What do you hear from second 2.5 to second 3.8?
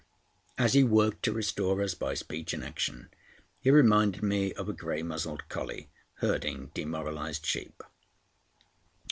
and action, he